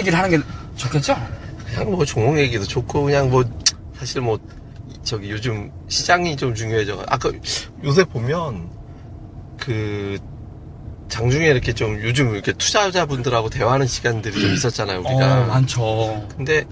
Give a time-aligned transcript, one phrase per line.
[0.00, 0.44] 얘기를 하는 게
[0.76, 1.16] 좋겠죠?
[1.66, 3.44] 그냥 뭐 종목 얘기도 좋고 그냥 뭐
[3.94, 4.38] 사실 뭐
[5.02, 7.04] 저기 요즘 시장이 좀 중요해져.
[7.08, 7.30] 아까
[7.84, 8.68] 요새 보면
[9.58, 10.18] 그
[11.08, 15.42] 장중에 이렇게 좀 요즘 이렇게 투자자분들하고 대화하는 시간들이 좀 있었잖아요 우리가.
[15.42, 16.26] 어, 많죠.
[16.36, 16.64] 근데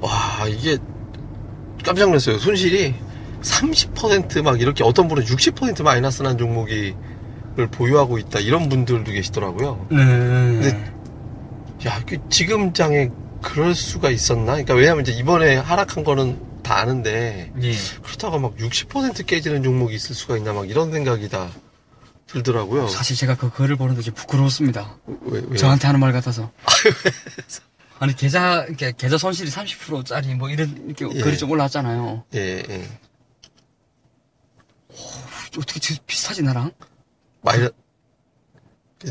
[0.00, 0.10] 와
[0.48, 0.78] 이게
[1.84, 2.38] 깜짝 놀랐어요.
[2.38, 2.94] 손실이
[3.42, 6.94] 30%막 이렇게 어떤 분은 60% 마이너스 난 종목이
[7.56, 9.86] 를 보유하고 있다 이런 분들도 계시더라고요.
[9.90, 9.96] 네.
[9.96, 10.95] 근데 야,
[12.06, 13.10] 그 지금 장에
[13.42, 14.52] 그럴 수가 있었나?
[14.52, 17.72] 그러니까 왜냐면 이제 이번에 하락한 거는 다 아는데 예.
[18.02, 21.48] 그렇다가 막60% 깨지는 종목이 있을 수가 있나 막 이런 생각이 다
[22.26, 22.88] 들더라고요.
[22.88, 24.98] 사실 제가 그 글을 보는데 좀 부끄러웠습니다.
[25.22, 25.56] 왜, 왜?
[25.56, 26.50] 저한테 하는 말 같아서.
[27.98, 31.22] 아니, 계좌, 이렇게 계좌 손실이 30%짜리 뭐 이런, 이렇게 예.
[31.22, 32.24] 글이 좀 올라왔잖아요.
[32.34, 32.88] 예, 예.
[35.58, 36.72] 어떻게 저- 비슷하지, 나랑?
[37.42, 37.70] 마이너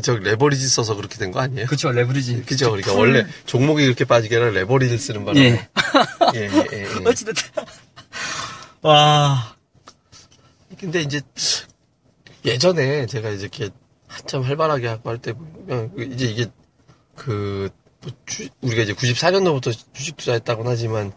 [0.02, 1.66] 저 레버리지 써서 그렇게 된 거 아니에요?
[1.66, 2.42] 그쵸, 레버리지.
[2.44, 2.70] 그죠?
[2.70, 5.68] 그러니까 풀- 원래 종목이 그렇게 빠지게 아니라 레버리지를 쓰는 바람에 예.
[6.34, 7.04] 예, 예, 예, 예.
[7.08, 7.44] 어찌됐든.
[8.82, 9.54] 와.
[10.78, 11.20] 근데 이제
[12.44, 13.70] 예전에 제가 이제 이렇게
[14.08, 16.46] 한참 활발하게 하고 할 때 보면 이제 이게
[17.14, 17.70] 그
[18.02, 21.12] 뭐 주- 우리가 이제 94년도부터 주식 투자했다고는 하지만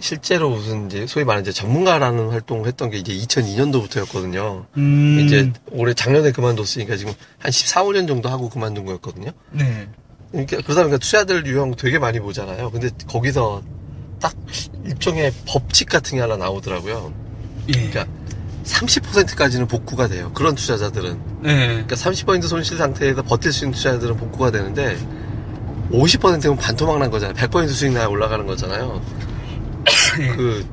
[0.00, 4.64] 실제로 무슨 이제 소위 말하는 이제 전문가라는 활동을 했던 게 이제 2002년도부터였거든요.
[4.76, 5.20] 음.
[5.20, 9.30] 이제 올해 작년에 그만뒀으니까 지금 한 14, 5년 정도 하고 그만둔 거였거든요.
[9.50, 9.88] 네.
[10.30, 12.70] 그러니까 그러다 보니까 투자들 유형 되게 많이 보잖아요.
[12.70, 13.62] 근데 거기서
[14.18, 14.34] 딱
[14.84, 17.12] 일종의 법칙 같은 게 하나 나오더라고요.
[17.68, 17.72] 예.
[17.72, 18.06] 그러니까
[18.64, 20.30] 30%까지는 복구가 돼요.
[20.32, 21.20] 그런 투자자들은.
[21.42, 21.66] 네.
[21.66, 24.96] 그러니까 30% 손실 상태에서 버틸 수 있는 투자자들은 복구가 되는데
[25.90, 27.36] 50%면 반토막 난 거잖아요.
[27.36, 29.02] 100% 수익 나야 올라가는 거잖아요.
[30.20, 30.28] 예.
[30.36, 30.66] 그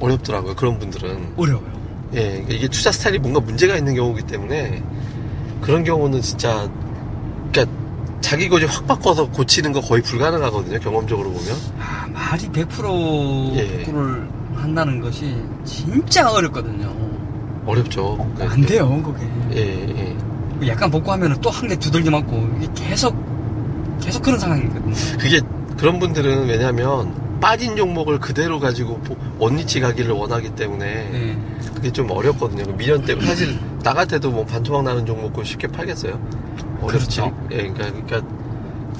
[0.00, 0.54] 어렵더라고요.
[0.54, 1.34] 그런 분들은.
[1.36, 1.76] 어려워요.
[2.14, 4.82] 예, 그러니까 이게 투자 스타일이 뭔가 문제가 있는 경우이기 때문에
[5.60, 6.68] 그런 경우는 진짜
[7.52, 7.76] 그러니까
[8.20, 10.78] 자기 거지 확 바꿔서 고치는 거 거의 불가능하거든요.
[10.80, 11.56] 경험적으로 보면.
[11.78, 13.84] 아, 말이 100% 예.
[13.84, 16.94] 복구를 한다는 것이 진짜 어렵거든요.
[17.66, 18.32] 어렵죠.
[18.40, 19.26] 안 돼요, 그게.
[19.58, 20.16] 예,
[20.62, 20.68] 예.
[20.68, 23.14] 약간 복구하면 또 한 대 두들겨 맞고, 이게 계속,
[24.00, 24.94] 계속 그런 상황이거든요.
[25.18, 25.40] 그게
[25.76, 27.12] 그런 분들은 왜냐면
[27.46, 31.38] 빠진 종목을 그대로 가지고 보- 원위치 가기를 원하기 때문에 네.
[31.76, 32.64] 그게 좀 어렵거든요.
[32.64, 36.20] 그 미련 때문에 사실 나 같아도 뭐 반토막 나는 종목을 쉽게 팔겠어요.
[36.82, 37.20] 어렵지.
[37.20, 37.36] 그렇죠.
[37.52, 38.22] 예, 그러니까, 그러니까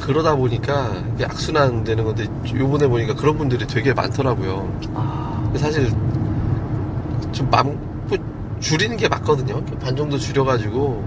[0.00, 0.92] 그러다 보니까
[1.24, 4.80] 악순환 되는 건데 요번에 보니까 그런 분들이 되게 많더라고요.
[4.94, 5.90] 아, 사실
[7.32, 8.16] 좀 맘, 뭐
[8.60, 9.60] 줄이는 게 맞거든요.
[9.82, 11.04] 반 정도 줄여가지고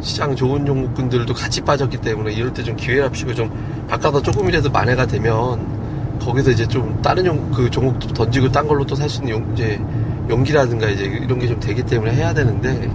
[0.00, 5.79] 시장 좋은 종목군들도 같이 빠졌기 때문에 이럴 때 좀 기회랍시고 좀 바꿔서 조금이라도 만회가 되면
[6.20, 9.52] 거기서 이제 좀 다른 종, 그 종목도 던지고 딴 걸로 또 살 수 있는 용,
[9.54, 9.80] 이제
[10.28, 12.90] 용기라든가 이제 이런 게 좀 되기 때문에 해야 되는데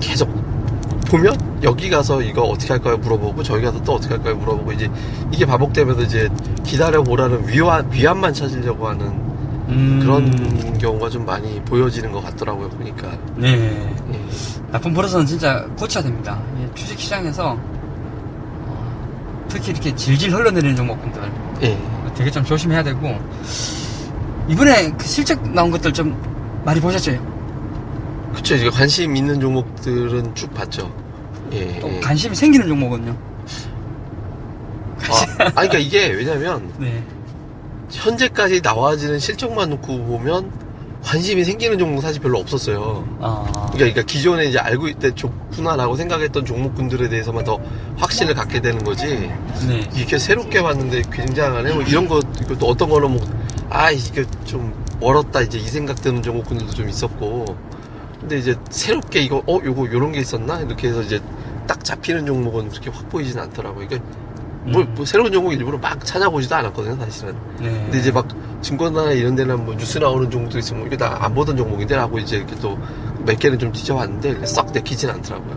[0.00, 0.28] 계속
[1.08, 4.90] 보면 여기 가서 이거 어떻게 할까요 물어보고 저기 가서 또 어떻게 할까요 물어보고 이제
[5.32, 6.28] 이게 반복되면서 이제
[6.64, 9.06] 기다려 보라는 위안 위안만 찾으려고 하는
[9.68, 13.52] 음, 그런 경우가 좀 많이 보여지는 것 같더라고요 보니까 네.
[14.12, 14.20] 예.
[14.72, 16.38] 나쁜 버릇은 진짜 고쳐야 됩니다.
[16.60, 17.56] 이 주식 시장에서,
[18.66, 21.22] 어, 특히 이렇게 질질 흘러내리는 종목분들,
[21.62, 21.78] 예.
[22.14, 23.18] 되게 좀 조심해야 되고,
[24.48, 26.14] 이번에 그 실적 나온 것들 좀
[26.64, 27.12] 많이 보셨죠?
[28.34, 30.92] 그쵸 이제 관심 있는 종목들은 쭉 봤죠
[31.52, 32.00] 예, 또 예.
[32.00, 33.16] 관심이 생기는 종목은요?
[35.08, 37.02] 아, 아니 그러니까 이게 왜냐면 네.
[37.90, 40.50] 현재까지 나와지는 실적만 놓고 보면
[41.04, 43.06] 관심이 생기는 종목 사실 별로 없었어요.
[43.20, 47.58] 아, 그러니까, 그러니까 기존에 이제 알고 있대 좋구나라고 생각했던 종목군들에 대해서만 더
[47.96, 49.30] 확신을 갖게 되는 거지.
[49.68, 49.88] 네.
[49.94, 51.74] 이렇게 새롭게 봤는데 굉장하네?
[51.74, 52.20] 뭐 이런 거
[52.58, 55.40] 또 어떤 거는 뭐 아 이게 좀 멀었다.
[55.40, 57.44] 이제 이 생각 드는 종목군들도 좀 있었고.
[58.20, 60.60] 근데 이제 새롭게 이거 어 요거 요런 게 있었나?
[60.60, 61.20] 이렇게 해서 이제
[61.66, 63.88] 딱 잡히는 종목은 그렇게 확 보이진 않더라고요.
[63.88, 64.10] 그러니까
[64.64, 64.94] 뭐, 음.
[64.94, 67.34] 뭐 새로운 종목 일부러 막 찾아보지도 않았거든요 사실은.
[67.58, 67.68] 네.
[67.70, 68.26] 근데 이제 막
[68.64, 72.38] 증권사나 이런 데는 뭐 뉴스 나오는 종목도 있으면 이게 다 안 보던 종목인데 라고 이제
[72.38, 72.76] 이렇게 또
[73.26, 75.56] 몇 개는 좀 뒤져봤는데 썩 내키진 않더라고요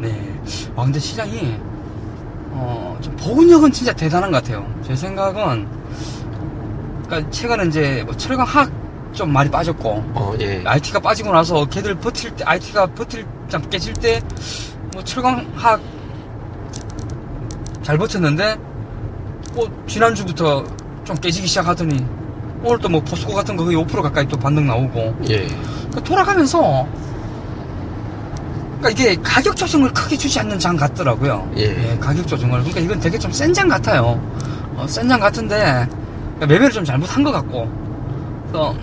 [0.00, 0.40] 네.
[0.74, 1.56] 아, 근데 시장이,
[2.50, 4.66] 어, 좀 보근력은 진짜 대단한 것 같아요.
[4.84, 5.68] 제 생각은,
[7.08, 8.68] 그니까 최근에 이제 뭐 철강 화학
[9.12, 13.92] 좀 많이 빠졌고, 어 예 IT가 빠지고 나서 걔들 버틸 때, IT가 버틸, 잠 깨질
[13.94, 14.20] 때,
[14.92, 15.80] 뭐 철강 화학
[17.82, 18.56] 잘 버텼는데,
[19.54, 20.64] 뭐, 지난주부터
[21.04, 22.04] 좀 깨지기 시작하더니,
[22.64, 25.46] 오늘 또 뭐 포스코 같은 거 거의 5% 가까이 또 반등 나오고, 예.
[25.46, 26.86] 그러니까 돌아가면서
[28.80, 31.50] 그러니까 이게 가격 조정을 크게 주지 않는 장 같더라고요.
[31.56, 31.96] 예.
[32.00, 32.58] 가격 조정을.
[32.60, 34.20] 그러니까 이건 되게 좀 센 장 같아요.
[34.76, 37.70] 어, 센장 같은데 그러니까 매매를 좀 잘못한 것 같고.
[38.52, 38.74] 또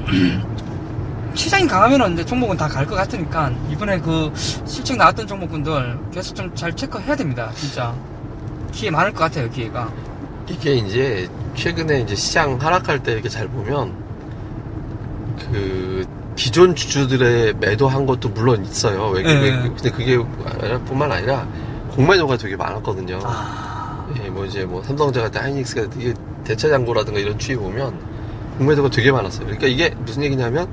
[1.33, 4.31] 시장이 강하면은 이제 종목은 다 갈 것 같으니까 이번에 그
[4.65, 7.51] 실적 나왔던 종목분들 계속 좀 잘 체크해야 됩니다.
[7.55, 7.93] 진짜.
[8.71, 9.89] 기회 많을 것 같아요, 기회가.
[10.51, 13.93] 이게 이제 최근에 이제 시장 하락할 때 이렇게 잘 보면
[15.51, 16.05] 그
[16.35, 19.09] 기존 주주들의 매도한 것도 물론 있어요.
[19.09, 19.33] 왜, 네.
[19.41, 20.17] 왜- 근데 그게
[20.85, 21.47] 뿐만 아니라
[21.95, 23.19] 공매도가 되게 많았거든요.
[23.23, 26.13] 아, 예, 뭐 이제 뭐 삼성전자 같은 하이닉스가 이게
[26.45, 27.93] 대차장고라든가 이런 추이 보면
[28.57, 29.45] 공매도가 되게 많았어요.
[29.45, 30.67] 그러니까 이게 무슨 얘기냐면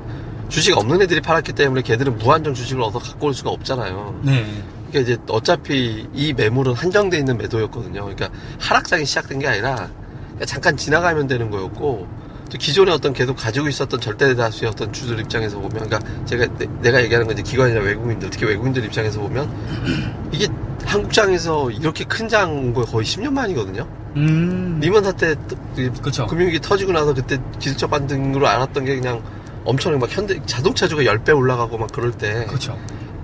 [0.48, 4.20] 주식 없는 애들이 팔았기 때문에 걔들은 무한정 주식을 얻어 갖고 올 수가 없잖아요.
[4.22, 4.46] 네.
[4.90, 8.02] 그러니까 이제 어차피 이 매물은 한정돼 있는 매도였거든요.
[8.04, 8.30] 그러니까
[8.60, 9.88] 하락장이 시작된 게 아니라
[10.32, 12.06] 그냥 잠깐 지나가면 되는 거였고
[12.50, 16.46] 또 기존에 어떤 계속 가지고 있었던 절대 다수의 어떤 주들 입장에서 보면 그러니까 제가
[16.80, 19.50] 내, 가 얘기하는 건 이제 기관이나 외국인들 특히 외국인들 입장에서 보면
[20.32, 20.46] 이게
[20.84, 23.86] 한국장에서 이렇게 큰 장 온 거 거의 10년 만이거든요.
[24.16, 24.78] 음.
[24.80, 25.34] 리먼 사태
[25.76, 26.26] 그 그쵸.
[26.26, 29.22] 금융위기 터지고 나서 그때 기술적 반등으로 알았던 게 그냥
[29.66, 32.78] 엄청 막 현대 자동차주가 10배 올라가고 막 그럴 때 그렇죠.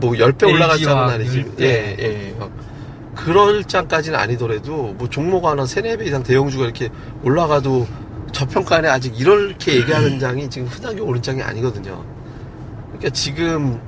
[0.05, 1.43] 뭐 10배 올라갔다는 LG 와 날이지.
[1.43, 1.61] 10배.
[1.61, 2.37] 예, 예.
[2.39, 2.51] 막
[3.15, 6.89] 그럴 장까지는 아니더라도 뭐 종목 하나 3, 4배 이상 대형주가 이렇게
[7.23, 7.87] 올라가도
[8.33, 12.05] 저평가에 아직 이렇게 얘기하는 장이 지금 흔하게 오른 장이 아니거든요.
[12.89, 13.81] 그러니까 지금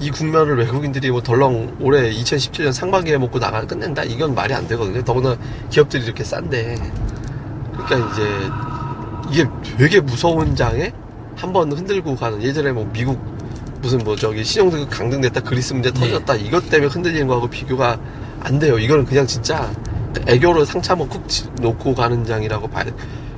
[0.00, 4.02] 이 국면을 외국인들이 뭐 덜렁 올해 2017년 상반기에 먹고 나가 끝낸다?
[4.04, 5.02] 이건 말이 안 되거든요.
[5.04, 5.36] 더구나
[5.70, 6.76] 기업들이 이렇게 싼데.
[7.72, 8.50] 그러니까 이제
[9.30, 10.92] 이게 되게 무서운 장에
[11.36, 13.33] 한번 흔들고 가는 예전에 뭐 미국
[13.84, 16.00] 무슨 뭐 저기 신용등급 강등됐다 그리스 문제 네.
[16.00, 17.98] 터졌다 이것 때문에 흔들리는 거하고 비교가
[18.40, 18.78] 안 돼요.
[18.78, 19.70] 이거는 그냥 진짜
[20.26, 22.92] 애교로 상차 한번 쿡 치- 놓고 가는 장이라고 봐야 돼.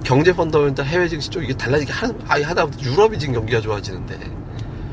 [0.05, 4.15] 경제 펀더멘탈 해외 증시 쪽 이게 달라지게 하, 아예 하다 보면 유럽이 지금 경기가 좋아지는데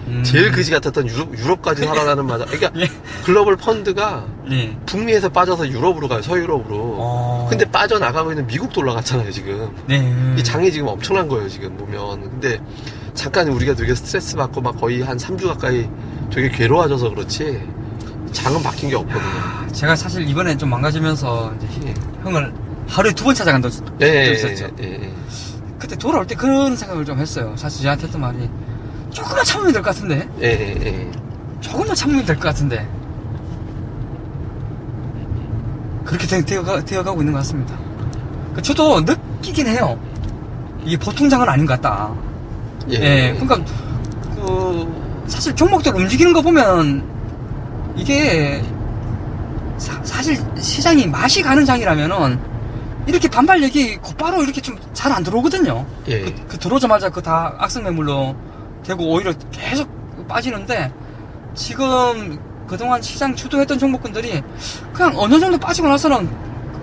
[0.08, 0.24] 음.
[0.26, 2.46] 제일 그지 같았던 유럽 유럽까지 살아나는 맞아.
[2.46, 2.88] 그러니까 예.
[3.24, 4.76] 글로벌 펀드가 예.
[4.88, 6.24] 북미에서 빠져서 유럽으로 가요.
[6.24, 6.76] 서유럽으로.
[6.98, 7.48] 어.
[7.48, 9.70] 근데 빠져 나가고 있는 미국도 올라갔잖아요, 지금.
[9.88, 10.36] 네.
[10.36, 12.22] 이 장이 지금 엄청난 거예요, 지금 보면.
[12.22, 12.60] 근데
[13.14, 15.88] 잠깐 우리가 되게 스트레스 받고 막 거의 한 3주 가까이
[16.32, 17.62] 되게 괴로워져서 그렇지
[18.32, 19.22] 장은 바뀐 게 없거든요.
[19.24, 21.94] 아, 제가 사실 이번에 좀 망가지면서 이제 예.
[22.24, 22.52] 형을
[22.88, 23.72] 하루에 두 번 찾아간 적
[24.02, 24.68] 예, 예, 있었죠.
[24.82, 25.14] 예, 예.
[25.78, 27.54] 그때 돌아올 때 그런 생각을 좀 했어요.
[27.56, 28.50] 사실 저한테 했던 말이
[29.12, 31.12] 조금만 참으면 될 것 같은데 예, 예, 예.
[31.62, 32.88] 조금만 참으면 될 것 같은데
[36.06, 37.78] 그렇게 되, 되어가, 되어가고 있는 것 같습니다.
[38.54, 39.98] 그 저도 느끼긴 해요.
[40.84, 42.12] 이게 보통 장은 아닌 것 같다.
[42.92, 42.96] 예.
[42.96, 43.56] 예, 그러니까
[44.36, 47.04] 그 사실 종목들 움직이는 거 보면
[47.96, 48.62] 이게
[49.78, 52.40] 사, 실 시장이 맛이 가는 장이라면은
[53.08, 55.86] 이렇게 반발력이 곧바로 이렇게 좀 잘 안 들어오거든요.
[56.08, 56.22] 예.
[56.22, 58.36] 그, 그 들어오자마자 그 다 악성 매물로
[58.84, 59.90] 되고 오히려 계속
[60.28, 60.92] 빠지는데
[61.56, 64.42] 지금 그동안 시장 주도했던 종목군들이
[64.94, 66.30] 그냥 어느 정도 빠지고 나서는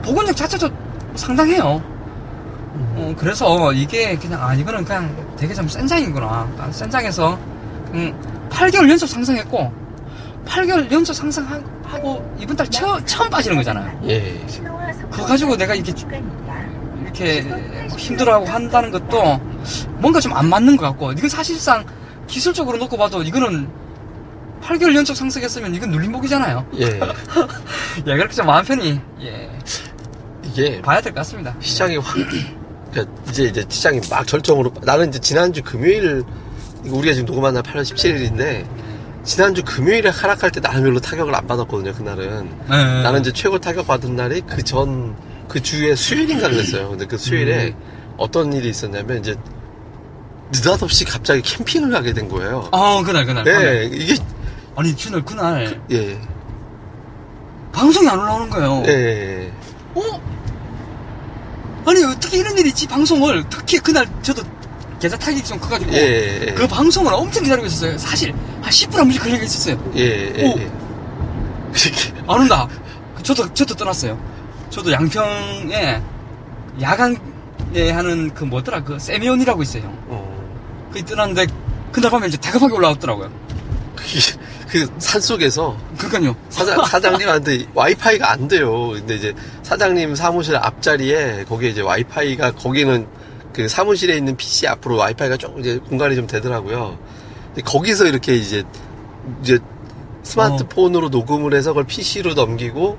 [0.02, 0.69] 보건력 자체도
[1.14, 1.82] 상당해요.
[2.96, 6.26] 어, 그래서 이게 그냥, 아, 이거는 그냥 되게 좀 센 장이구나.
[6.58, 7.38] 아, 센 장에서,
[7.92, 9.72] 음, 8개월 연속 상승했고,
[10.46, 14.00] 8개월 연속 상승하고, 이번 달 처, 처음 빠지는 거잖아요.
[14.08, 14.44] 예.
[15.10, 15.92] 그거 가지고 내가 이렇게,
[17.02, 17.46] 이렇게
[17.96, 19.40] 힘들어하고 한다는 것도
[19.98, 21.84] 뭔가 좀 안 맞는 것 같고, 이거 사실상
[22.26, 23.68] 기술적으로 놓고 봐도 이거는
[24.62, 26.66] 8개월 연속 상승했으면 이건 눌림목이잖아요.
[26.78, 26.84] 예.
[28.06, 29.50] 예, 그렇게 좀 마음 편히, 예,
[30.44, 31.54] 이게 봐야 될 것 같습니다.
[31.60, 32.16] 시장이 확,
[32.90, 36.25] 그러니까 이제 이제 시장이 막 절정으로, 나는 이제 지난주 금요일,
[36.85, 38.66] 우리가 지금 녹음한 날 8월 17일인데,
[39.25, 42.49] 지난주 금요일에 하락할 때 나는 별로 타격을 안 받았거든요, 그날은.
[42.68, 43.02] 네.
[43.02, 45.14] 나는 이제 최고 타격 받은 날이 그 전,
[45.47, 46.90] 그 주에 수요일인가 그랬어요.
[46.90, 47.75] 근데 그 수요일에
[48.16, 49.37] 어떤 일이 있었냐면, 이제,
[50.52, 52.68] 느닷없이 갑자기 캠핑을 가게 된 거예요.
[52.73, 53.44] 어, 그날, 그날.
[53.44, 54.16] 네, 이게,
[54.75, 56.18] 아니, 그날, 그날, 예,
[57.73, 58.82] 방송이 안 올라오는 거예요.
[58.87, 59.52] 예,
[59.94, 60.20] 어?
[61.90, 62.87] 아니, 어떻게 이런 일이 있지?
[62.87, 64.42] 방송을, 특히 그날, 저도
[65.00, 67.99] 계좌 타격이 좀 커가지고, 예, 예, 그 방송을 엄청 기다리고 있었어요.
[67.99, 68.32] 사실,
[68.62, 69.92] 한 10분 한 번씩 걸리고 있었어요.
[69.97, 70.59] 예, 예, 오.
[70.59, 70.70] 예.
[72.28, 72.68] 안 온다.
[73.25, 74.16] 저도, 저도 떠났어요.
[74.70, 76.00] 저도 양평에,
[76.80, 79.82] 야간에 하는 그 뭐더라, 그 세미온이라고 있어요.
[80.06, 81.47] 어, 그 떠났는데,
[81.90, 83.32] 그날 밤에 이제 대급하게 올라왔더라고요.
[84.70, 86.36] 그 산속에서 그니까요.
[86.48, 88.90] 사장, 사장님한테 와이파이가 안 돼요.
[88.90, 89.34] 근데 이제
[89.64, 93.06] 사장님 사무실 앞자리에 거기에 이제 와이파이가 거기는
[93.52, 96.96] 그 사무실에 있는 PC 앞으로 와이파이가 조금 이제 공간이 좀 되더라고요.
[97.48, 98.62] 근데 거기서 이렇게 이제
[99.42, 99.58] 이제
[100.22, 102.96] 스마트폰으로 녹음을 해서 그걸 PC로 넘기고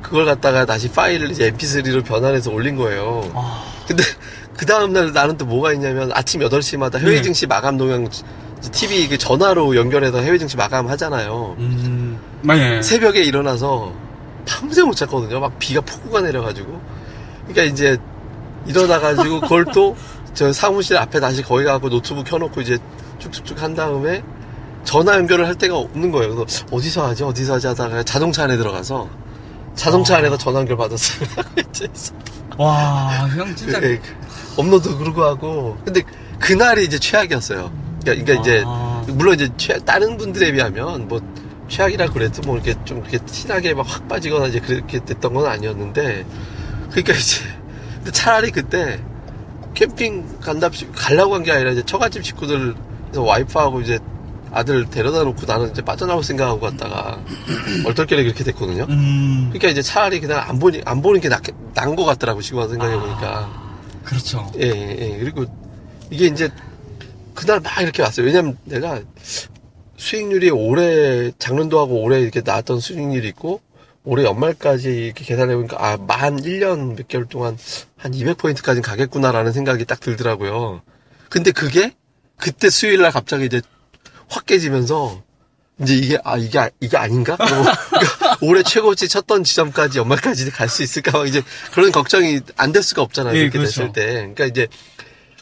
[0.00, 3.30] 그걸 갖다가 다시 파일을 이제 MP3로 변환해서 올린 거예요.
[3.34, 4.02] 아, 근데
[4.56, 7.22] 그 다음날 나는 또 뭐가 있냐면 아침 8시마다 해외 네.
[7.22, 8.08] 증시 마감 동향
[8.60, 11.56] TV 그 전화로 연결해서 해외 증시 마감 하잖아요.
[11.58, 12.82] 음, 네.
[12.82, 13.92] 새벽에 일어나서
[14.46, 15.40] 밤새 못 잤거든요.
[15.40, 16.80] 막 비가 폭우가 내려가지고.
[17.48, 17.96] 그러니까 이제
[18.66, 19.96] 일어나가지고 그걸 또
[20.34, 22.78] 저 사무실 앞에 다시 거기 가고 노트북 켜놓고 이제
[23.18, 24.22] 쭉쭉쭉 한 다음에
[24.84, 26.34] 전화 연결을 할 데가 없는 거예요.
[26.34, 27.24] 그래서 어디서 하지?
[27.24, 27.66] 어디서 하지?
[27.66, 29.08] 하다가 자동차 안에 들어가서
[29.74, 30.18] 자동차 아.
[30.18, 31.28] 안에서 전화 연결 받았어요.
[32.58, 33.82] 와, 형 진짜.
[33.82, 34.00] 예,
[34.56, 35.78] 업로드 그러고 하고.
[35.84, 36.02] 근데
[36.38, 37.70] 그날이 이제 최악이었어요.
[38.02, 39.04] 그러니까, 그러니까 이제 아.
[39.08, 41.20] 물론 이제 최, 다른 분들에 비하면 뭐
[41.68, 46.24] 최악이라 그래도 뭐 이렇게 좀 이렇게 티나게 막 확 빠지거나 이제 그렇게 됐던 건 아니었는데
[46.90, 47.44] 그러니까 이제
[48.12, 49.00] 차라리 그때
[49.74, 52.74] 캠핑 간답시 가려고 한 게 아니라 이제 처갓집 식구들
[53.14, 53.98] 와이프하고 이제
[54.52, 57.20] 아들 데려다 놓고 나는 이제 빠져나올 생각하고 갔다가
[57.86, 58.84] 얼떨결에 그렇게 됐거든요.
[58.88, 59.50] 음.
[59.52, 63.48] 그러니까 이제 차라리 그냥 안 보니 안 보는 게 나은 것 같더라고 지금 생각해 보니까.
[63.48, 64.50] 아, 그렇죠.
[64.58, 65.18] 예, 예, 예.
[65.18, 65.44] 그리고
[66.10, 66.48] 이게 이제
[67.34, 68.26] 그날 막 이렇게 왔어요.
[68.26, 69.00] 왜냐면 내가
[69.96, 73.60] 수익률이 올해 작년도하고 올해 이렇게 나왔던 수익률이 있고
[74.04, 77.58] 올해 연말까지 이렇게 계산해 보니까 아, 만 1년 몇 개월 동안
[77.96, 80.82] 한 200포인트까지 가겠구나라는 생각이 딱 들더라고요.
[81.28, 81.94] 근데 그게
[82.38, 83.60] 그때 수요일 날 갑자기 이제
[84.28, 85.22] 확 깨지면서
[85.82, 87.36] 이제 이게 아 이게 아- 이게 아닌가?
[87.36, 87.56] 그리고
[87.90, 91.12] 그러니까 올해 최고치 쳤던 지점까지 연말까지 갈 수 있을까?
[91.18, 93.36] 막 이제 그런 걱정이 안 될 수가 없잖아요.
[93.36, 93.80] 예, 이렇게 그렇죠.
[93.80, 94.12] 됐을 때.
[94.12, 94.66] 그러니까 이제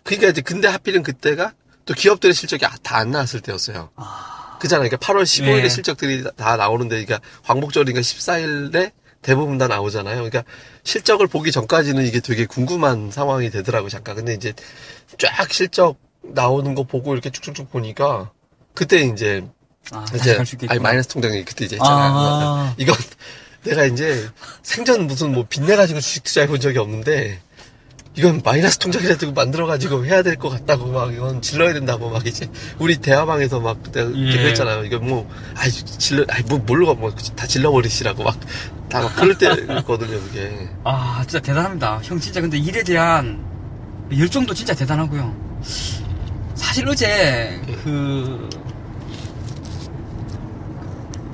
[0.02, 1.52] 그러니까 이제 근데 하필은 그때가
[1.88, 3.88] 또 기업들의 실적이 다 안 나왔을 때였어요.
[4.61, 4.90] 그잖아요.
[4.90, 5.68] 그러니까 8월 15일에 예.
[5.68, 8.92] 실적들이 다 나오는데, 그러니까 광복절인가 14일에
[9.23, 10.16] 대부분 다 나오잖아요.
[10.16, 10.45] 그러니까
[10.85, 13.88] 실적을 보기 전까지는 이게 되게 궁금한 상황이 되더라고요.
[13.88, 14.16] 잠깐.
[14.16, 14.52] 근데 이제
[15.18, 18.30] 쫙 실적 나오는 거 보고 이렇게 쭉쭉쭉 보니까
[18.75, 19.45] 그때 이제
[19.92, 20.38] 아, 이제.
[20.68, 22.12] 아니 마이너스 통장이 그때 이제 했잖아요.
[22.12, 22.75] 아.
[22.78, 22.95] 이건
[23.64, 24.28] 내가 이제
[24.62, 27.40] 생전 무슨 뭐 빚내 가지고 주식 투자해 본 적이 없는데
[28.19, 32.49] 이건 마이너스 통장이라도 만들어 가지고 해야 될 것 같다고 막 이건 질러야 된다고 막 이제
[32.79, 34.33] 우리 대화방에서 막 그때 예.
[34.37, 34.85] 그랬잖아요.
[34.85, 38.37] 이거 뭐 아이 질러 아이 뭐 뭘로 뭐다 질러 버리시라고 막
[38.89, 40.19] 다 막 그럴 때였거든요.
[40.21, 42.01] 그게 아, 진짜 대단합니다.
[42.03, 43.39] 형 진짜 근데 일에 대한
[44.17, 45.37] 열정도 진짜 대단하고요.
[46.55, 48.49] 사실 어제 그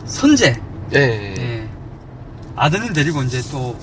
[0.05, 0.61] 선재
[0.95, 0.99] 예.
[0.99, 1.35] 예.
[1.38, 1.69] 예.
[2.57, 3.75] 아드님 데리고 이제 또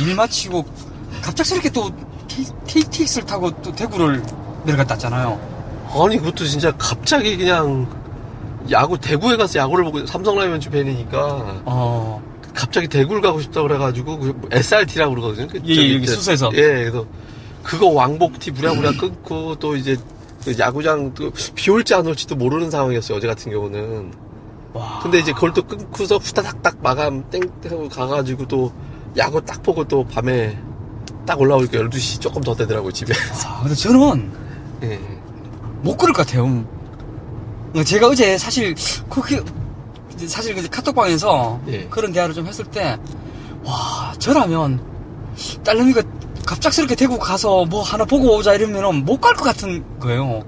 [0.00, 0.66] 일 마치고
[1.22, 1.90] 갑작스럽게 또
[2.66, 4.22] KTX를 타고 또 대구를
[4.64, 5.58] 내려갔다 왔잖아요.
[6.04, 7.86] 아니 그것도 진짜 갑자기 그냥
[8.70, 12.22] 야구 대구에 가서 야구를 보고 삼성라이온즈 팬이니까 어,
[12.54, 15.46] 갑자기 대구를 가고 싶다 그래가지고 그 SRT라고 그러거든요.
[15.48, 16.50] 그 예, 저기 여기 저- 수서에서.
[16.54, 17.06] 예, 그래서
[17.62, 19.96] 그거 왕복티 부랴부랴 끊고 또 이제
[20.44, 21.12] 그 야구장
[21.54, 23.18] 비 올지 안 올지도 모르는 상황이었어요.
[23.18, 24.12] 어제 같은 경우는.
[24.74, 25.00] 와.
[25.02, 28.72] 근데 이제 그걸 또 끊고서 후다닥딱 마감 땡 하고 가가지고 또
[29.16, 30.58] 야구 딱 보고 또 밤에
[31.28, 33.12] 딱 올라오니까 12시 조금 더 되더라고요, 집에.
[33.44, 34.32] 아, 근데 저는
[34.82, 34.98] 예.
[35.82, 36.64] 못 그럴 것 같아요.
[37.76, 38.74] 어, 제가 어제 사실
[39.10, 39.42] 그렇게
[40.26, 41.86] 사실 그 카톡방에서 예.
[41.90, 42.96] 그런 대화를 좀 했을 때
[43.62, 44.80] 와, 저라면
[45.64, 46.00] 딸내미가
[46.46, 50.42] 갑작스럽게 대구 가서 뭐 하나 보고 오자 이러면은 못 갈 것 같은 거예요.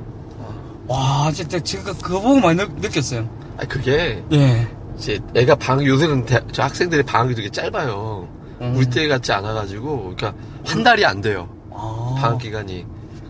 [0.89, 3.29] 와, 진짜 제가 그거 보고 많이 느, 느꼈어요.
[3.59, 4.67] 아, 그게 예.
[4.97, 8.27] 이제 애가 방학 요새는 대- 저 학생들의 방학이 되게 짧아요.
[8.61, 8.77] 음.
[8.77, 11.49] 우리 때 같지 않아가지고, 그러니까 한 달이 안 돼요.
[11.73, 12.17] 아.
[12.21, 12.87] 방학 기간이.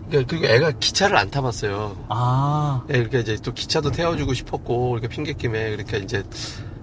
[0.09, 1.95] 그러니까 그리고 애가 기차를 안 타봤어요.
[2.09, 2.83] 아.
[2.89, 6.23] 예, 그러니까 이제 또 기차도 태워주고 싶었고, 이렇게 핑계김에, 그러니까 이제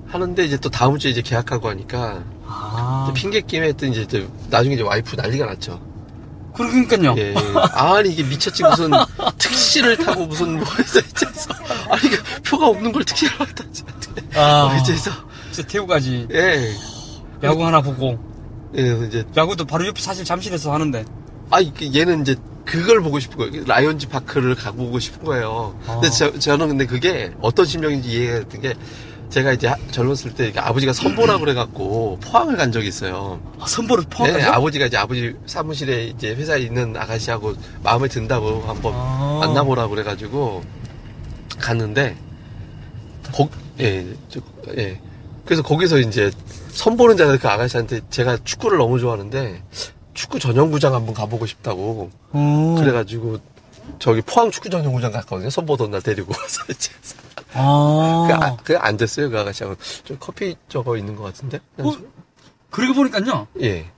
[0.07, 3.13] 하는데 이제 또 다음 주에 이제 계약하고 하니까, 아.
[3.15, 5.81] 핑계김에 또 이제, 이제 나중에 이제 와이프 난리가 났죠.
[6.55, 7.15] 그러니까요.
[7.19, 7.35] 예.
[7.73, 8.65] 아니, 이게 미쳤지.
[8.65, 8.91] 무슨
[9.39, 11.55] 특시를 타고 무슨 뭐 해서 이제 해서.
[11.89, 13.71] 아니, 그 표가 없는 걸 특시를 타고
[14.35, 14.77] 아.
[14.81, 15.11] 이제 해서.
[15.53, 16.73] 진짜 대구까지 예.
[17.43, 18.19] 야구 하나 보고
[18.79, 21.05] 예, 그래서 이제 야구도 바로 옆에 사실 잠실에서 하는데
[21.51, 23.65] 아, 이게 얘는 이제 그걸 보고 싶은 거예요.
[23.65, 25.79] 라이온즈 파크를 가보고 싶은 거예요.
[25.87, 26.11] 근데 아.
[26.11, 28.75] 저, 저는 근데 그게 어떤 심정인지 이해가 됐던 게
[29.31, 33.41] 제가 이제 하- 젊었을 때 아버지가 선보라고 그래갖고 포항을 간 적이 있어요.
[33.59, 38.93] 아, 선보를 네, 포함해서 아버지가 이제 아버지 사무실에 이제 회사에 있는 아가씨하고 마음에 든다고 한번
[38.95, 39.39] 아.
[39.41, 40.63] 만나보라고 그래가지고
[41.59, 42.17] 갔는데,
[43.33, 43.49] 거,
[43.81, 44.41] 예, 저,
[44.77, 45.01] 예.
[45.49, 46.31] 그래서 거기서 이제
[46.73, 49.63] 선보는 자는 그 아가씨한테 제가 축구를 너무 좋아하는데
[50.13, 52.75] 축구 전용구장 한번 가보고 싶다고 오.
[52.79, 53.39] 그래가지고
[53.99, 55.49] 저기 포항 축구 전용구장 갔거든요.
[55.49, 56.91] 선보던 날 데리고 와서 이제
[57.55, 58.27] 아.
[58.29, 61.93] 그게 안- 그게 안 됐어요 그 아가씨하고 저 커피 저거 있는 것 같은데 어?
[62.69, 63.47] 그러고 보니까요.
[63.63, 63.91] 예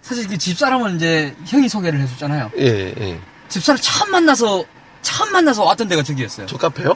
[0.00, 2.52] 사실 그 집사람은 이제 형이 소개를 해줬잖아요.
[2.58, 3.20] 예, 예.
[3.48, 4.64] 집사람 처음 만나서
[5.02, 6.46] 처음 만나서 왔던 데가 저기였어요.
[6.46, 6.94] 저 카페요?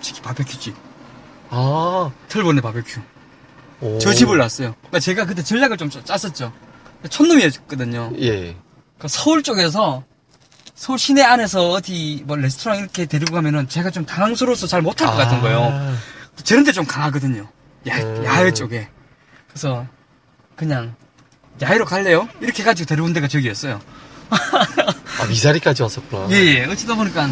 [0.00, 0.89] 저기 바베큐집.
[1.50, 3.00] 아, 털보네 바베큐.
[3.82, 3.98] 오.
[3.98, 4.74] 저 집을 놨어요.
[4.78, 6.52] 그러니까 제가 그때 전략을 좀 짜- 짰었죠.
[7.08, 8.12] 촌놈이었거든요.
[8.20, 8.28] 예.
[8.28, 10.04] 그러니까 서울 쪽에서
[10.74, 15.14] 서울 시내 안에서 어디 뭐 레스토랑 이렇게 데리고 가면은 제가 좀 당황스러워서 잘 못할 것
[15.16, 15.96] 같은 거예요.
[16.44, 17.48] 저런 데 좀 강하거든요.
[17.88, 18.24] 야, 음.
[18.24, 18.88] 야외 쪽에.
[19.48, 19.86] 그래서
[20.56, 20.94] 그냥
[21.62, 22.28] 야외로 갈래요?
[22.40, 23.80] 이렇게 해가지고 데려온 데가 저기였어요.
[24.30, 26.28] 아, 미사리까지 왔었구나.
[26.30, 26.64] 예, 예.
[26.66, 27.28] 어찌다 보니까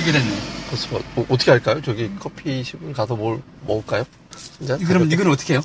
[0.00, 0.59] 이게 됐네.
[0.70, 1.80] 그래서 뭐, 어, 떻게 할까요?
[1.82, 4.04] 저기 커피숍을 가서 뭘 먹을까요?
[4.58, 4.78] 진짜?
[4.78, 5.62] 그럼 이건 어떻게 해요?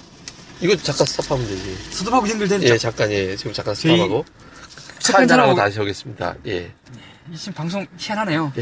[0.61, 1.75] 이거 잠깐 스탑하면 되지.
[1.91, 3.35] 스톱하고 연결되는 예, 잠깐, 예.
[3.35, 4.25] 지금 잠깐 저희 스탑하고.
[4.99, 6.35] 차첫 한잔하고 번째로- 다시 오겠습니다.
[6.47, 6.73] 예.
[7.31, 8.51] 이 지금 방송 희한하네요.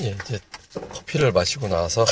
[0.00, 0.38] 예, 이제
[0.72, 2.06] 커피를 마시고 나와서.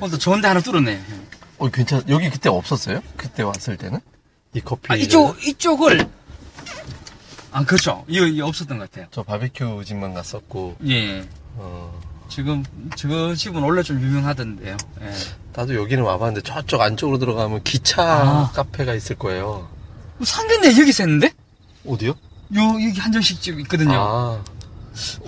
[0.00, 1.02] 오늘도 좋은 데 하나 뚫었네.
[1.58, 3.02] 어, 괜찮, 여기 그때 없었어요?
[3.16, 4.00] 그때 왔을 때는?
[4.54, 4.92] 이 커피.
[4.92, 6.08] 아, 이쪽, 이쪽을.
[7.52, 8.04] 아, 그렇죠.
[8.08, 9.06] 이거, 이거 없었던 것 같아요.
[9.10, 11.24] 저 바베큐 집만 갔었고, 예.
[11.56, 12.62] 어, 지금,
[12.96, 14.76] 저 집은 원래 좀 유명하던데요.
[15.02, 15.12] 예.
[15.54, 18.50] 나도 여기는 와봤는데 저쪽 안쪽으로 들어가면 기차 아.
[18.52, 19.68] 카페가 있을 거예요.
[20.18, 21.32] 뭐 상견례 여기서 했는데?
[21.86, 22.10] 어디요?
[22.10, 23.94] 요, 여기 한정식 집 있거든요.
[23.98, 24.44] 아.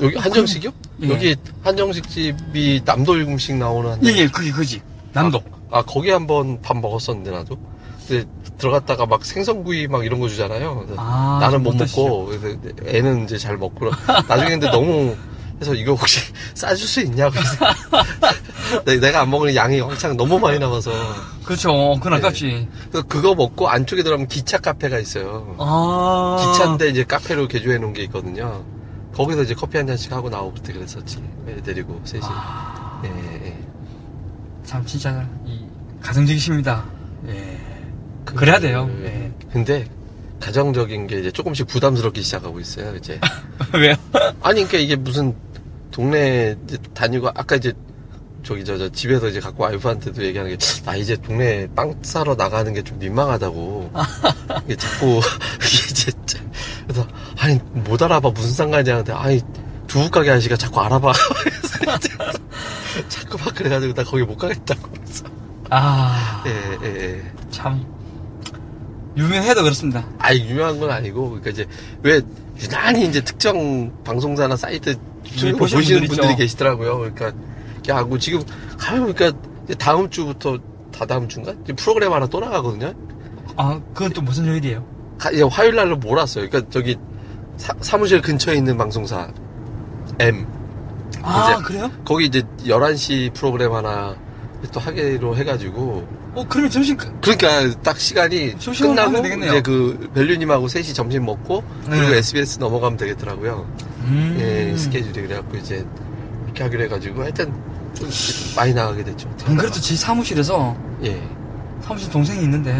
[0.00, 0.70] 여기 한정식이요?
[1.02, 1.08] 예.
[1.08, 4.18] 여기 한정식 집이 남도 일금식 나오는 예, 한정식.
[4.18, 4.82] 예, 그게 그지.
[5.12, 5.42] 남도.
[5.70, 7.56] 아, 거기 한번 밥 먹었었는데, 나도.
[8.10, 8.26] 근데
[8.58, 10.84] 들어갔다가 막 생선구이 막 이런 거 주잖아요.
[10.96, 11.76] 아, 나는 못?
[11.76, 13.88] 먹고, 그래서 애는 이제 잘 먹고.
[14.26, 15.16] 나중에 근데 너무,
[15.54, 16.20] 그래서 이거 혹시
[16.54, 17.30] 싸줄 수 있냐고.
[17.32, 17.56] 그래서
[18.84, 20.90] 내- 내가 안 먹는 양이 왕창 너무 많이 남아서.
[21.44, 21.94] 그렇죠.
[21.94, 22.16] 그건 예.
[22.16, 22.68] 아깝지.
[22.90, 25.54] 그래서 그거 먹고 안쪽에 들어가면 기차 카페가 있어요.
[25.58, 26.36] 아.
[26.52, 28.64] 기차인데 이제 카페로 개조해 놓은 게 있거든요.
[29.14, 31.22] 거기서 이제 커피 한 잔씩 하고 나오고 그때 그랬었지.
[31.48, 32.22] 애 데리고 셋이.
[32.26, 33.58] 아, 예, 예.
[34.64, 35.64] 참, 진짜, 이,
[36.00, 36.84] 가정적이십니다.
[37.28, 37.69] 예.
[38.24, 38.86] 그래야 돼요.
[38.86, 39.32] 그- 예.
[39.52, 39.86] 근데
[40.40, 42.94] 가정적인 게 이제 조금씩 부담스럽기 시작하고 있어요.
[42.96, 43.20] 이제
[43.74, 43.94] 왜요?
[44.42, 45.34] 아니 그러니까 이게 무슨
[45.90, 47.72] 동네 이제 다니고 아까 이제
[48.42, 52.72] 저기 저, 저 집에서 이제 갖고 와이프한테도 얘기하는 게 나 이제 동네 빵 사러 나가는
[52.72, 53.92] 게 좀 민망하다고
[54.64, 55.20] 이게 자꾸
[55.60, 56.10] 이게 이제
[56.86, 57.06] 그래서
[57.38, 59.42] 아니 못 알아봐 무슨 상관이냐 하는데 아니
[59.88, 61.12] 두부 가게 아저씨가 자꾸 알아봐
[63.08, 65.24] 자꾸 막 그래가지고 나 거기 못 가겠다고 그래서
[65.70, 67.32] 아, 예, 예, 예.
[69.20, 69.26] 참.
[69.30, 70.04] 유명해도 그렇습니다.
[70.18, 71.66] 아 유명한 건 아니고 그러니까 이제
[72.02, 72.20] 왜
[72.62, 74.98] 유난히 이제 특정 방송사나 사이트 네,
[75.30, 76.36] 보시는, 보시는 보시는 분들 분들이 있죠.
[76.38, 76.98] 계시더라고요.
[76.98, 77.32] 그러니까
[77.88, 78.42] 하고 지금
[78.78, 79.38] 가면 그러니까
[79.78, 80.58] 다음 주부터
[80.92, 82.92] 다 다음 주인가 프로그램 하나 또 나가거든요.
[83.56, 84.84] 아, 그건 또 무슨 요일이에요?
[85.18, 86.48] 가- 이제 화요일 날로 몰았어요.
[86.48, 86.96] 그러니까 저기
[87.56, 89.28] 사, 무실 근처에 있는 방송사
[90.18, 90.46] M
[91.22, 91.90] 아, 그래요?
[92.04, 94.16] 거기 이제 11시 프로그램 하나
[94.72, 98.56] 또 하기로 해가지고 어, 그러면 점심, 그- 그러니까 딱 시간이
[98.94, 99.12] 끝나고.
[99.48, 102.18] 이제 그 벨류님하고 셋이 점심 먹고 그리고 네.
[102.18, 103.66] SBS 넘어가면 되겠더라고요.
[104.04, 104.36] 음.
[104.38, 105.84] 예, 스케줄이 그래갖고 이제
[106.44, 107.52] 이렇게 하기로 해가지고 하여튼
[107.94, 108.08] 좀
[108.54, 109.28] 많이 나가게 됐죠.
[109.46, 111.20] 안 그래도 제 사무실에서, 예,
[111.82, 112.72] 사무실 동생이 있는데,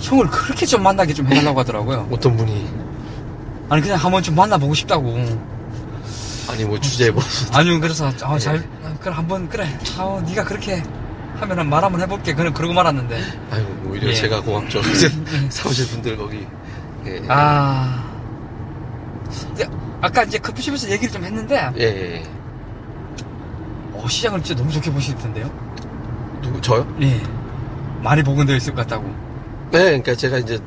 [0.00, 2.06] 형을 그렇게 좀 만나게 좀 해달라고 하더라고요.
[2.10, 2.68] 어떤 분이
[3.70, 5.16] 아니, 그냥 한번 좀 만나보고 싶다고.
[6.48, 8.38] 아니 뭐 주제 뭐 아니요, 그래서, 아, 예.
[8.38, 9.68] 잘, 아, 그래, 한번, 그래.
[9.98, 10.82] 아, 네가 그렇게
[11.36, 12.34] 하면은 말 한번 해볼게.
[12.34, 13.22] 그냥 그러고 말았는데.
[13.50, 14.14] 아유 오히려 예.
[14.14, 14.80] 제가 고맙죠.
[14.80, 15.08] 이제
[15.50, 16.46] 사무실 분들 거기
[17.06, 18.04] 예, 아.
[19.48, 19.66] 근데
[20.00, 22.24] 아까 이제 커피숍에서 얘기를 좀 했는데, 예, 예.
[23.92, 25.50] 어, 시장을 진짜 너무 좋게 보실 텐데요?
[26.42, 26.86] 누구 저요?
[27.02, 27.20] 예.
[28.02, 29.04] 많이 복원되어 있을 것 같다고.
[29.70, 30.58] 네, 그러니까 제가 이제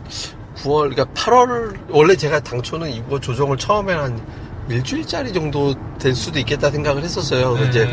[0.58, 4.22] 9월, 그러니까 8월 원래 제가 당초는 이거 조정을 처음에 한
[4.71, 7.53] 일주일짜리 정도 될 수도 있겠다 생각을 했었어요.
[7.53, 7.89] 근데 이제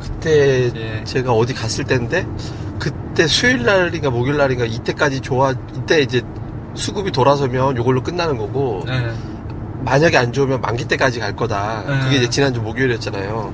[0.00, 1.04] 그때 예.
[1.04, 2.26] 제가 어디 갔을 때인데
[2.78, 6.22] 그때 수요일 날인가 목요일 날인가 이때까지 좋아 이때 이제
[6.74, 9.12] 수급이 돌아서면 이걸로 끝나는 거고 예.
[9.84, 11.84] 만약에 안 좋으면 만기 때까지 갈 거다.
[11.86, 12.00] 네.
[12.04, 13.52] 그게 이제 지난주 목요일이었잖아요.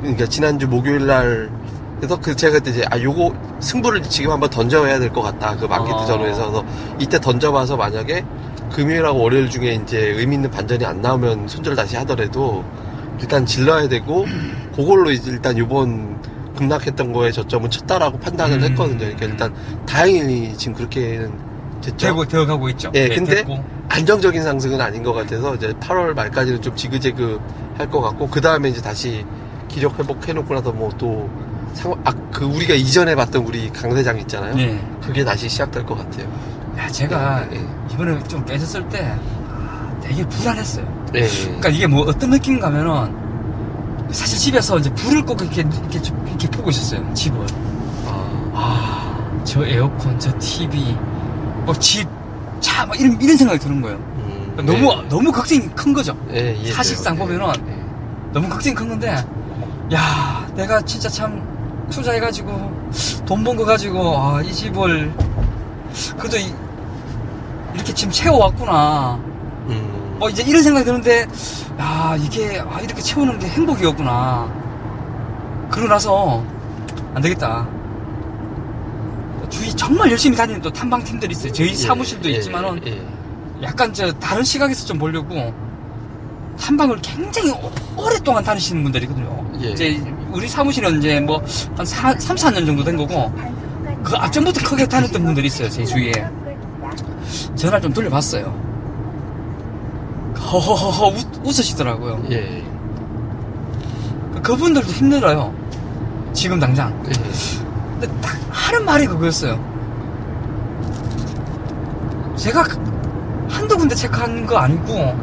[0.00, 1.50] 그러니까 지난주 목요일 날
[1.96, 5.56] 그래서 그 제가 그때 이제 아 요거 승부를 지금 한번 던져야 될 것 같다.
[5.56, 6.04] 그 만기 때 어.
[6.06, 6.64] 전후에서 그래서
[6.98, 8.24] 이때 던져봐서 만약에
[8.70, 12.64] 금요일하고 월요일 중에 이제 의미 있는 반전이 안 나오면 손절 다시 하더라도
[13.20, 14.26] 일단 질러야 되고
[14.74, 16.20] 그걸로 이제 일단 요번
[16.56, 18.62] 급락했던 거에 저점은 쳤다라고 판단을 음.
[18.64, 18.98] 했거든요.
[18.98, 19.54] 그러니까 일단
[19.86, 21.32] 다행히 지금 그렇게는
[21.80, 22.06] 됐죠.
[22.06, 22.90] 되고, 되어가고 있죠.
[22.94, 23.62] 예, 근데 됐고.
[23.88, 27.40] 안정적인 상승은 아닌 것 같아서 이제 8월 말까지는 좀 지그재그
[27.78, 29.24] 할 것 같고 그 다음에 이제 다시
[29.68, 31.30] 기력 회복해놓고 나서 뭐또
[31.72, 34.54] 상황 아그 우리가 이전에 봤던 우리 강대장 있잖아요.
[34.58, 34.78] 예.
[35.02, 36.28] 그게 다시 시작될 것 같아요.
[36.78, 37.60] 야, 제가 예,
[37.92, 39.14] 이번에 좀 깨졌을 때
[39.48, 40.86] 아, 되게 불안했어요.
[41.14, 41.20] 예.
[41.22, 41.28] 예.
[41.44, 43.14] 그러니까 이게 뭐 어떤 느낌인가 하면은
[44.12, 47.12] 사실 집에서 이제 불을 꼭 이렇게, 이렇게, 좀 이렇게 보고 있었어요.
[47.14, 47.38] 집을.
[48.06, 50.96] 아, 아, 저 에어컨, 저 TV,
[51.64, 52.08] 뭐 집,
[52.60, 53.96] 차, 막 이런, 이런 생각이 드는 거예요.
[53.98, 56.16] 음, 너무, 너무 걱정이 큰 거죠.
[56.32, 56.74] 예, 예, 이해돼요.
[56.74, 57.80] 사실상 예, 보면은 예.
[58.32, 59.24] 너무 걱정이 큰 건데,
[59.92, 61.40] 야, 내가 진짜 참
[61.90, 62.80] 투자해가지고,
[63.26, 65.12] 돈 번 거 가지고, 아, 이 집을,
[66.18, 66.52] 그래도 이,
[67.76, 69.18] 렇게 지금 채워왔구나.
[69.68, 71.26] 음, 뭐 이제 이런 생각이 드는데,
[71.78, 74.48] 야, 이게, 아, 이렇게 채우는 게 행복이었구나.
[75.70, 76.44] 그러고 나서,
[77.14, 77.66] 안 되겠다.
[79.48, 81.52] 주위 정말 열심히 다니는 또 탐방팀들이 있어요.
[81.52, 83.02] 저희 예, 사무실도 예, 있지만은, 예,
[83.62, 85.52] 약간 저 다른 시각에서 좀 보려고
[86.58, 89.44] 탐방을 굉장히 오- 오랫동안 다니시는 분들이거든요.
[89.62, 89.70] 예.
[89.70, 91.42] 이제 우리 사무실은 이제 뭐
[91.76, 93.32] 한 3, 4년 정도 된 거고
[94.04, 95.68] 그 앞전부터 크게 다녔던 분들이 있어요.
[95.68, 96.12] 제 주위에.
[97.54, 98.44] 전화를 좀 돌려봤어요.
[100.36, 102.22] 허허허허 웃, 웃으시더라고요.
[102.30, 102.64] 예.
[104.42, 105.54] 그분들도 힘들어요.
[106.32, 106.90] 지금 당장.
[107.06, 107.12] 예.
[108.00, 109.58] 근데 딱 하는 말이 그거였어요.
[112.36, 112.80] 제가 그-
[113.50, 115.14] 한두 군데 체크한 거 아니고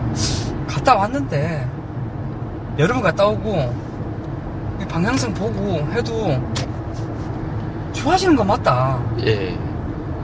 [0.68, 1.68] 갔다 왔는데
[2.78, 3.74] 여러 번 갔다 오고
[4.82, 6.40] 이 방향성 보고 해도
[7.98, 9.00] 좋아지는 건 맞다.
[9.26, 9.58] 예.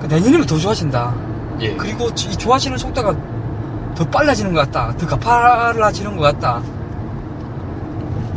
[0.01, 1.13] 그 내년이면 더 좋아진다.
[1.61, 1.75] 예.
[1.75, 3.15] 그리고 이 좋아지는 속도가
[3.95, 4.95] 더 빨라지는 것 같다.
[4.97, 6.61] 더 가파라지는 것 같다.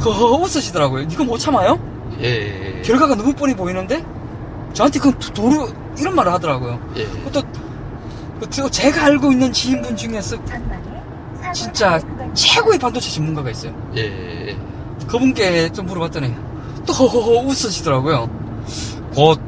[0.04, 1.02] 허허 웃으시더라고요.
[1.10, 1.78] 이거 못 참아요?
[2.20, 2.82] 예.
[2.84, 4.04] 결과가 너무 뻔히 보이는데
[4.72, 5.68] 저한테 그 도- 도로
[5.98, 6.78] 이런 말을 하더라고요.
[6.96, 7.06] 예.
[7.32, 7.42] 또,
[8.40, 10.36] 그 저- 제가 알고 있는 지인분 중에서
[11.54, 11.98] 진짜
[12.34, 13.72] 최고의 반도체 전문가가 있어요.
[13.96, 14.56] 예.
[15.06, 16.34] 그분께 좀 물어봤더니
[16.84, 18.28] 또 허허허 웃으시더라고요.
[19.16, 19.40] 곧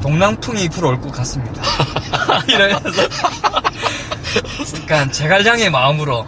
[0.00, 1.60] 동남풍이 불어올 것 같습니다.
[2.46, 3.08] 이러면서
[4.84, 6.24] 그러니까 제갈량의 마음으로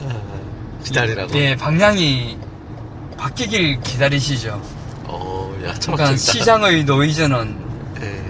[0.00, 1.34] 아, 기다리라고.
[1.34, 2.38] 예 방향이
[3.18, 4.62] 바뀌길 기다리시죠.
[5.04, 6.16] 어, 야, 그러니까.
[6.16, 7.58] 시장의 노이즈는
[8.00, 8.22] 예.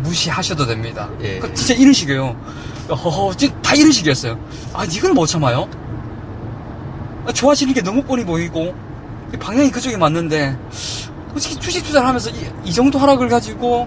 [0.00, 1.08] 무시하셔도 됩니다.
[1.22, 1.38] 예.
[1.38, 2.36] 그 진짜 이런 식이에요.
[3.38, 4.36] 진짜 다 이런 식이었어요.
[4.72, 5.68] 아, 이걸 못 참아요?
[7.26, 8.74] 아, 좋아지는 게 너무 뻔히 보이고,
[9.32, 10.56] 이 방향이 그쪽에 맞는데,
[11.38, 13.86] 솔직히 주식 투자를 하면서 이, 이 정도 하락을 가지고,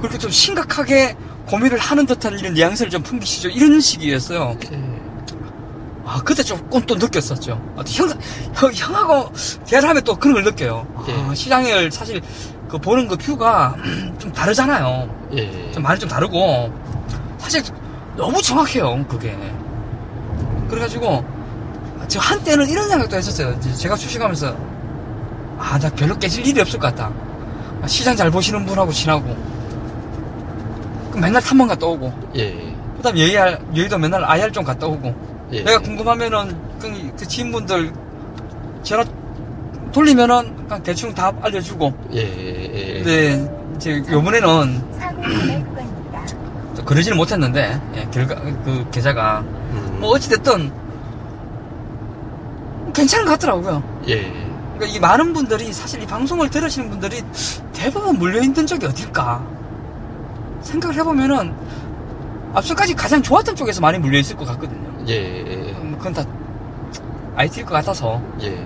[0.00, 3.48] 그렇게 좀 심각하게 고민을 하는 듯한 이런 뉘앙스를 좀 풍기시죠.
[3.48, 4.56] 이런 식이었어요.
[4.72, 4.92] 예.
[6.04, 7.60] 아, 그때 조금 또 느꼈었죠.
[7.76, 8.08] 아, 형,
[8.54, 9.32] 형, 형하고
[9.66, 10.86] 대화를 하면 또 그런 걸 느껴요.
[10.96, 11.34] 아, 예.
[11.34, 12.20] 시장을 사실
[12.68, 13.76] 그 보는 그 뷰가
[14.18, 15.08] 좀 다르잖아요.
[15.36, 15.72] 예.
[15.72, 16.72] 좀 말이 좀 다르고
[17.38, 17.62] 사실
[18.16, 19.36] 너무 정확해요 그게
[20.68, 21.24] 그래가지고
[22.08, 24.56] 저 한때는 이런 생각도 했었어요 제가 주식하면서
[25.62, 27.12] 아 나 별로 깨질 일이 없을 것 같다
[27.80, 29.24] 아, 시장 잘 보시는 분하고 친하고
[31.10, 32.52] 그럼 맨날 탐방 갔다 오고 예.
[32.96, 35.14] 그 다음 여의, 여의도 맨날 IR 좀 갔다 오고
[35.52, 35.62] 예.
[35.62, 37.92] 내가 궁금하면은 그, 그 지인분들
[38.82, 39.04] 전화
[39.92, 42.18] 돌리면은 그냥 대충 답 알려주고 예.
[42.18, 42.94] 예.
[43.02, 44.92] 근데 이제 요번에는
[46.76, 49.98] 또 그러지는 못했는데 예, 결과 그 계좌가 음.
[50.00, 50.72] 뭐 어찌됐든
[52.94, 53.82] 괜찮은 것 같더라고요.
[54.08, 54.51] 예.
[54.74, 57.22] 그러니까 이 많은 분들이 사실 이 방송을 들으시는 분들이
[57.72, 59.44] 대부분 물려있는 적이 어딜까
[60.62, 61.52] 생각을 해보면은
[62.54, 64.88] 앞서까지 가장 좋았던 쪽에서 많이 물려있을 것 같거든요.
[65.08, 65.74] 예.
[65.80, 66.24] 음, 그건 다
[67.36, 68.56] IT일 것 같아서 예.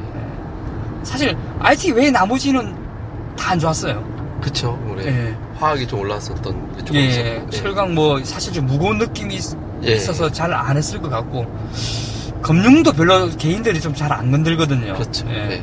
[1.03, 2.75] 사실 IT 외에 나머지는
[3.37, 4.03] 다 안 좋았어요.
[4.41, 4.79] 그쵸.
[4.91, 5.37] 올해 예.
[5.59, 7.51] 화학이 좀 올랐었던 게 조금 예, 있었고.
[7.51, 9.93] 철강 뭐 사실 좀 무거운 느낌이 있- 예.
[9.93, 11.47] 있어서 잘 안 했을 것 같고
[12.43, 14.95] 금융도 별로 개인들이 좀 잘 안 건들거든요.
[14.95, 15.27] 그렇죠.
[15.31, 15.63] 예.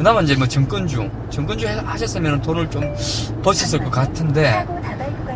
[0.00, 0.02] 예.
[0.02, 2.82] 그나마 이제 뭐 증권주, 증권주 해- 하셨으면 돈을 좀
[3.42, 4.66] 버셨을 것 같은데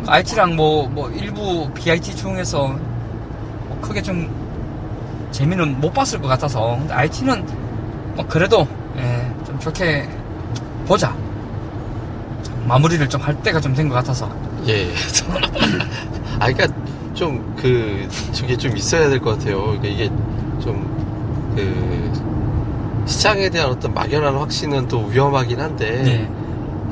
[0.07, 4.27] IT랑 뭐, 뭐 일부 BIT 중에서 뭐 크게 좀
[5.31, 7.45] 재미는 못 봤을 것 같아서 근데 IT는
[8.15, 10.07] 뭐 그래도 예, 좀 좋게
[10.87, 11.15] 보자
[12.67, 14.29] 마무리를 좀 할 때가 좀 된 것 같아서
[14.67, 14.87] 예.
[16.39, 16.67] 아, 그니까,
[17.13, 19.61] 좀, 그, 저게 좀 있어야 될 것 같아요.
[19.63, 20.07] 그러니까 이게
[20.59, 22.24] 좀, 그,
[23.05, 26.29] 시장에 대한 어떤 막연한 확신은 또 위험하긴 한데, 네,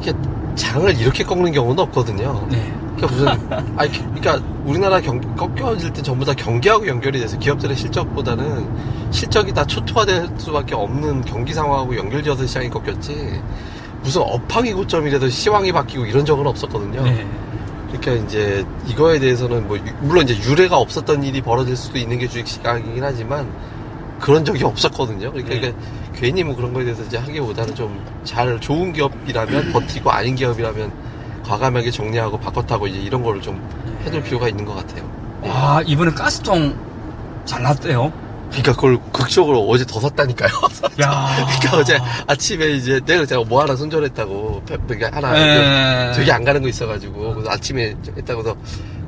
[0.02, 0.14] 이게
[0.56, 2.46] 장을 이렇게 꺾는 경우는 없거든요.
[2.52, 3.28] 네, 그러니까 무슨,
[3.78, 8.68] 아니, 그러니까 우리나라 경, 꺾여질 때 전부 다 경기하고 연결이 돼서 기업들의 실적보다는
[9.12, 13.42] 실적이 다 초토화될 수밖에 없는 경기 상황하고 연결되어서 시장이 꺾였지,
[14.04, 17.04] 무슨 업황이 고점이라도 시황이 바뀌고 이런 적은 없었거든요.
[17.04, 17.26] 네,
[17.92, 22.28] 그러니까 이제 이거에 대해서는 뭐 유- 물론 이제 유례가 없었던 일이 벌어질 수도 있는 게
[22.28, 23.48] 주식 시장이긴 하지만
[24.24, 25.32] 그런 적이 없었거든요.
[25.34, 25.60] 그러니까, 네.
[25.60, 25.82] 그러니까
[26.16, 30.92] 괜히 뭐 그런 거에 대해서 이제 하기보다는 좀 잘 좋은 기업이라면 버티고 아닌 기업이라면
[31.46, 33.62] 과감하게 정리하고 바꿔타고 이제 이런 거를 좀
[34.06, 35.04] 해둘 필요가 있는 것 같아요.
[35.42, 35.50] 네.
[35.52, 36.74] 아 이번에 가스통
[37.44, 38.14] 잘 났대요.
[38.50, 40.52] 그러니까 그걸 극적으로 어제 더 샀다니까요.
[41.04, 41.28] 야,
[41.60, 46.12] 그러니까 어제 아침에 이제 내가 제가 뭐 하나 손절했다고 페- 그러니까 하나 예.
[46.16, 48.56] 되게 안 가는 거 있어가지고 그래서 아침에 했다고 해서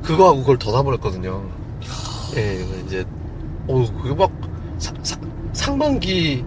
[0.02, 1.42] 그거 하고 그걸 더 사버렸거든요.
[2.36, 3.02] 예, 이제
[3.66, 4.30] 어 그거 막
[4.78, 5.18] 사- 사-
[5.52, 6.44] 상반기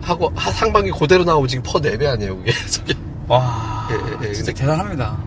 [0.00, 2.52] 하고 하- 상반기 그대로 나오면 지금 퍼 4배 아니에요 그게.
[3.28, 4.32] 와, 예, 예, 예.
[4.34, 5.18] 진짜 근데- 대단합니다.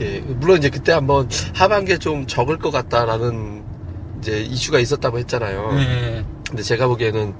[0.00, 3.62] 예, 물론 이제 그때 한번 하반기에 좀 적을 것 같다라는
[4.20, 5.70] 이제 이슈가 있었다고 했잖아요.
[5.78, 6.24] 예.
[6.48, 7.34] 근데 제가 보기에는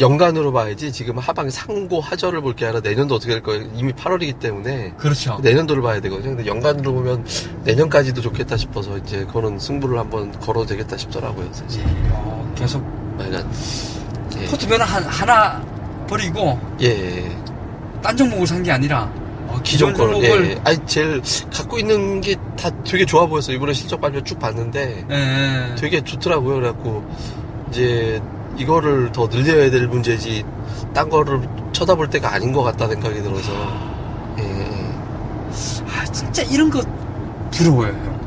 [0.00, 3.68] 연간으로 봐야지 지금 하반기 상고 하절을 볼 게 아니라 내년도 어떻게 될 거예요.
[3.74, 5.38] 이미 8월이기 때문에 그렇죠.
[5.42, 6.36] 내년도를 봐야 되거든요.
[6.36, 7.26] 근데 연간으로 보면
[7.64, 11.48] 내년까지도 좋겠다 싶어서 이제 그런 승부를 한번 걸어도 되겠다 싶더라고요.
[11.52, 11.82] 사실.
[12.12, 12.82] 어, 계속
[13.18, 13.48] 그러니까
[14.40, 14.46] 예.
[14.46, 15.62] 포트면허 한, 하나
[16.08, 17.28] 버리고 예.
[18.02, 19.10] 딴 종목을 산 게 아니라
[19.48, 20.60] 어, 기존 기존 걸, 종목을 예.
[20.64, 21.20] 아니, 제일
[21.52, 23.54] 갖고 있는 게 다 되게 좋아 보였어요.
[23.54, 25.74] 이번에 실적 발표 쭉 봤는데 예, 예.
[25.76, 26.56] 되게 좋더라고요.
[26.56, 27.08] 그래갖고,
[27.70, 28.20] 이제
[28.56, 30.44] 이거를 더 늘려야 될 문제지,
[30.92, 31.40] 딴 거를
[31.72, 33.52] 쳐다볼 때가 아닌 것 같다 생각이 들어서,
[34.40, 34.42] 예.
[35.86, 36.82] 아 진짜 이런 거
[37.52, 38.17] 부러워요 형.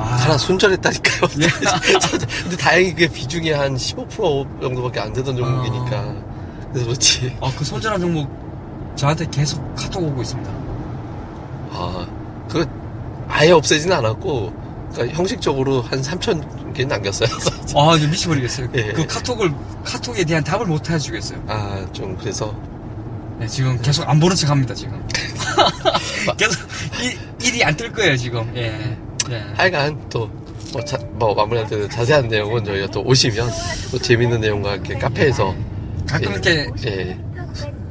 [0.00, 1.20] 아, 하나 손절했다니까요.
[1.42, 1.48] 예.
[2.42, 6.14] 근데 다행히 그게 비중이 한 15% 정도밖에 안 되던 종목이니까.
[6.72, 7.36] 그래서 그렇지.
[7.40, 8.28] 아, 그 손절한 종목
[8.96, 10.50] 저한테 계속 카톡 오고 있습니다.
[11.72, 12.06] 아,
[12.48, 12.66] 그
[13.28, 14.52] 아예 없애지는 않았고,
[14.92, 17.28] 그러니까 형식적으로 한 3천 개 남겼어요.
[17.76, 18.68] 아, 이제 미쳐버리겠어요.
[18.74, 18.92] 예.
[18.92, 19.52] 그 카톡을
[19.84, 21.42] 카톡에 대한 답을 못 해주겠어요.
[21.46, 22.54] 아, 좀 그래서
[23.38, 25.02] 네, 지금 계속 안 보는 척 합니다 지금.
[26.36, 26.58] 계속
[27.02, 28.50] 이, 일이 안 뜰 거예요 지금.
[28.56, 28.96] 예.
[29.30, 29.38] 예.
[29.54, 30.26] 하여간 또,
[30.72, 33.48] 뭐, 자, 뭐 마무리할 때는 자세한 내용은 저희가 또 오시면
[33.90, 35.54] 또 재밌는 내용과 이렇게 카페에서
[36.08, 36.32] 가끔 예.
[36.32, 37.18] 이렇게 예,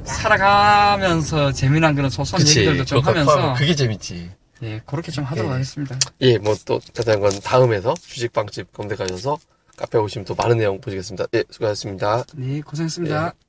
[0.04, 2.60] 살아가면서 재미난 그런 소소한 그치.
[2.60, 4.30] 얘기들도 좀 그거 하면서 그게 재밌지.
[4.62, 5.54] 예 그렇게 좀 하도록 예.
[5.54, 5.98] 하겠습니다.
[6.22, 9.38] 예, 뭐 또 자세한 건 다음에서 주식빵집 검색하셔서
[9.78, 11.26] 카페 오시면 또 많은 내용 보시겠습니다.
[11.34, 12.26] 예, 수고하셨습니다.
[12.36, 13.26] 네 고생했습니다.
[13.28, 13.49] 예.